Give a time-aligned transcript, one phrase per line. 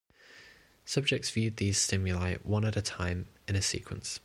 [0.83, 4.19] Subjects viewed these stimuli one at a time in a sequence.